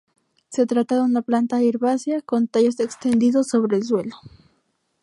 Se 0.49 0.65
trata 0.65 0.95
de 0.95 1.01
una 1.01 1.21
planta 1.21 1.61
herbácea, 1.61 2.21
con 2.23 2.47
tallos 2.47 2.79
extendidos 2.79 3.49
sobre 3.49 3.77
el 3.77 3.83
suelo. 3.83 4.15